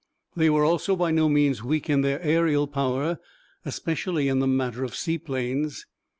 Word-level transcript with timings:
They 0.35 0.49
were 0.49 0.65
also 0.65 0.95
by 0.95 1.11
no 1.11 1.29
means 1.29 1.61
weak 1.63 1.87
in 1.87 2.01
their 2.01 2.19
aerial 2.23 2.65
power, 2.65 3.19
especially 3.65 4.29
in 4.29 4.39
the 4.39 4.47
matter 4.47 4.83
of 4.83 4.95
seaplanes. 4.95 5.85